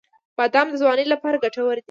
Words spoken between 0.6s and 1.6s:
د ځوانۍ لپاره